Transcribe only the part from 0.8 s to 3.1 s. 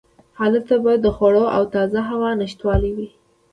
به د خوړو او تازه هوا نشتوالی و.